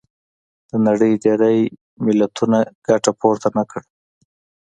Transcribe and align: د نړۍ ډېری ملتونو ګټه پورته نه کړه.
د 0.69 0.71
نړۍ 0.87 1.13
ډېری 1.23 1.59
ملتونو 2.05 2.59
ګټه 2.87 3.11
پورته 3.19 3.49
نه 3.57 3.63
کړه. 3.69 3.83